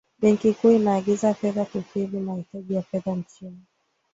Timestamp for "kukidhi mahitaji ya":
1.65-2.81